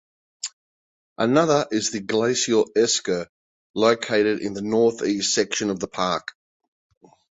[1.19, 3.29] Another is the glacial esker
[3.75, 6.29] located in the northeast section of the park.